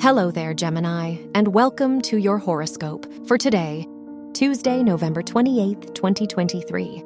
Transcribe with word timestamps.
Hello 0.00 0.30
there, 0.30 0.54
Gemini, 0.54 1.16
and 1.34 1.48
welcome 1.48 2.00
to 2.02 2.18
your 2.18 2.38
horoscope 2.38 3.04
for 3.26 3.36
today, 3.36 3.84
Tuesday, 4.32 4.80
November 4.80 5.24
28th, 5.24 5.92
2023. 5.92 7.02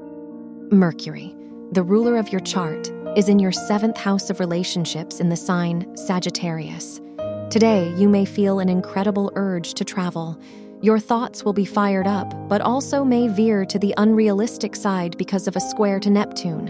Mercury, 0.70 1.34
the 1.72 1.82
ruler 1.82 2.18
of 2.18 2.30
your 2.30 2.42
chart, 2.42 2.92
is 3.16 3.30
in 3.30 3.38
your 3.38 3.50
seventh 3.50 3.96
house 3.96 4.28
of 4.28 4.40
relationships 4.40 5.20
in 5.20 5.30
the 5.30 5.36
sign 5.36 5.96
Sagittarius. 5.96 7.00
Today, 7.48 7.90
you 7.96 8.10
may 8.10 8.26
feel 8.26 8.60
an 8.60 8.68
incredible 8.68 9.32
urge 9.36 9.72
to 9.72 9.86
travel. 9.86 10.38
Your 10.82 10.98
thoughts 10.98 11.46
will 11.46 11.54
be 11.54 11.64
fired 11.64 12.06
up, 12.06 12.34
but 12.46 12.60
also 12.60 13.04
may 13.04 13.26
veer 13.26 13.64
to 13.64 13.78
the 13.78 13.94
unrealistic 13.96 14.76
side 14.76 15.16
because 15.16 15.48
of 15.48 15.56
a 15.56 15.60
square 15.60 15.98
to 15.98 16.10
Neptune. 16.10 16.68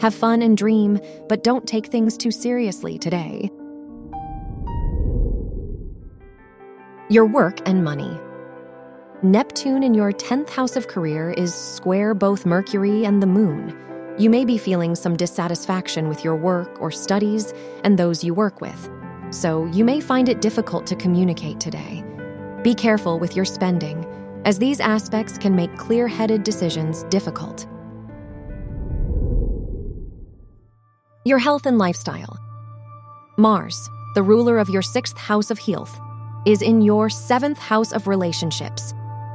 Have 0.00 0.14
fun 0.14 0.42
and 0.42 0.56
dream, 0.56 1.00
but 1.28 1.42
don't 1.42 1.66
take 1.66 1.86
things 1.86 2.16
too 2.16 2.30
seriously 2.30 2.98
today. 2.98 3.50
Your 7.10 7.26
work 7.26 7.58
and 7.66 7.82
money. 7.82 8.20
Neptune 9.24 9.82
in 9.82 9.94
your 9.94 10.12
10th 10.12 10.48
house 10.48 10.76
of 10.76 10.86
career 10.86 11.32
is 11.32 11.52
square 11.52 12.14
both 12.14 12.46
Mercury 12.46 13.04
and 13.04 13.20
the 13.20 13.26
Moon. 13.26 13.76
You 14.16 14.30
may 14.30 14.44
be 14.44 14.56
feeling 14.56 14.94
some 14.94 15.16
dissatisfaction 15.16 16.08
with 16.08 16.22
your 16.22 16.36
work 16.36 16.80
or 16.80 16.92
studies 16.92 17.52
and 17.82 17.98
those 17.98 18.22
you 18.22 18.32
work 18.32 18.60
with, 18.60 18.88
so 19.30 19.64
you 19.66 19.84
may 19.84 20.00
find 20.00 20.28
it 20.28 20.40
difficult 20.40 20.86
to 20.86 20.94
communicate 20.94 21.58
today. 21.58 22.04
Be 22.62 22.76
careful 22.76 23.18
with 23.18 23.34
your 23.34 23.44
spending, 23.44 24.06
as 24.44 24.60
these 24.60 24.78
aspects 24.78 25.36
can 25.36 25.56
make 25.56 25.76
clear 25.76 26.06
headed 26.06 26.44
decisions 26.44 27.02
difficult. 27.10 27.66
Your 31.24 31.40
health 31.40 31.66
and 31.66 31.76
lifestyle. 31.76 32.38
Mars, 33.36 33.90
the 34.14 34.22
ruler 34.22 34.58
of 34.58 34.68
your 34.68 34.82
sixth 34.82 35.18
house 35.18 35.50
of 35.50 35.58
health, 35.58 36.00
is 36.46 36.62
in 36.62 36.80
your 36.80 37.08
seventh 37.08 37.58
house 37.58 37.92
of 37.92 38.06
relationships. 38.06 38.94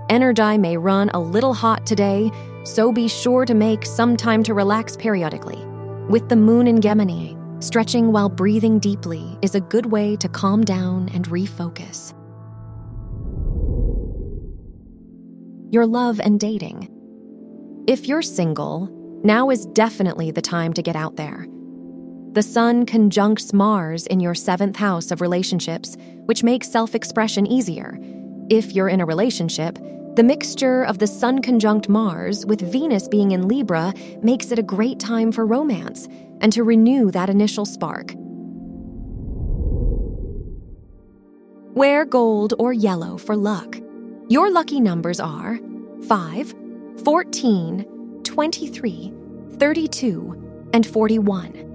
Energy 0.09 0.57
may 0.57 0.77
run 0.77 1.09
a 1.09 1.19
little 1.19 1.53
hot 1.53 1.85
today, 1.85 2.31
so 2.63 2.91
be 2.91 3.07
sure 3.07 3.45
to 3.45 3.53
make 3.53 3.85
some 3.85 4.15
time 4.15 4.43
to 4.43 4.53
relax 4.53 4.95
periodically. 4.95 5.63
With 6.09 6.29
the 6.29 6.35
moon 6.35 6.67
in 6.67 6.81
Gemini, 6.81 7.33
stretching 7.59 8.11
while 8.11 8.29
breathing 8.29 8.79
deeply 8.79 9.37
is 9.41 9.55
a 9.55 9.61
good 9.61 9.87
way 9.87 10.15
to 10.17 10.29
calm 10.29 10.63
down 10.63 11.09
and 11.13 11.27
refocus. 11.27 12.13
Your 15.71 15.87
love 15.87 16.19
and 16.19 16.39
dating. 16.39 16.91
If 17.87 18.07
you're 18.07 18.21
single, 18.21 18.89
now 19.23 19.49
is 19.49 19.65
definitely 19.67 20.31
the 20.31 20.41
time 20.41 20.73
to 20.73 20.81
get 20.81 20.95
out 20.95 21.15
there. 21.15 21.47
The 22.35 22.43
Sun 22.43 22.87
conjuncts 22.87 23.53
Mars 23.53 24.07
in 24.07 24.19
your 24.19 24.35
seventh 24.35 24.75
house 24.75 25.09
of 25.09 25.21
relationships, 25.21 25.95
which 26.25 26.43
makes 26.43 26.69
self 26.69 26.93
expression 26.93 27.47
easier. 27.47 27.97
If 28.49 28.73
you're 28.73 28.89
in 28.89 28.99
a 28.99 29.05
relationship, 29.05 29.79
the 30.17 30.23
mixture 30.23 30.83
of 30.83 30.99
the 30.99 31.07
Sun 31.07 31.43
conjunct 31.43 31.87
Mars 31.87 32.45
with 32.45 32.59
Venus 32.59 33.07
being 33.07 33.31
in 33.31 33.47
Libra 33.47 33.93
makes 34.21 34.51
it 34.51 34.59
a 34.59 34.63
great 34.63 34.99
time 34.99 35.31
for 35.31 35.45
romance 35.45 36.09
and 36.41 36.51
to 36.51 36.65
renew 36.65 37.09
that 37.11 37.29
initial 37.29 37.63
spark. 37.63 38.11
Wear 41.73 42.03
gold 42.03 42.53
or 42.59 42.73
yellow 42.73 43.15
for 43.15 43.37
luck. 43.37 43.79
Your 44.27 44.51
lucky 44.51 44.81
numbers 44.81 45.21
are 45.21 45.57
5, 46.09 46.53
14, 47.05 48.19
23, 48.25 49.13
32, 49.57 50.69
and 50.73 50.85
41. 50.85 51.74